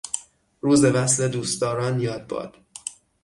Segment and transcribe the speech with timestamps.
[0.61, 2.57] روز وصل دوستداران یاد باد